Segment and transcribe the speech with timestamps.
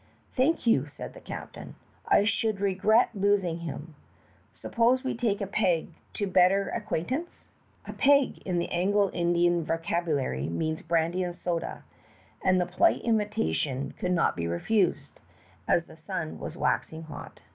[0.33, 1.75] "Thank you," said the captain.
[2.07, 3.93] "I should regret losing him.
[4.51, 7.49] Suppose we take a peg to better acquaintance?"
[7.87, 11.83] A "peg" in the Anglo Indian vocabulary means brandy and soda,
[12.43, 15.19] and the polite invitation could not be refused,
[15.67, 17.39] as the sun was waxing hot.